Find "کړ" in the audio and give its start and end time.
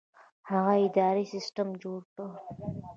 2.15-2.27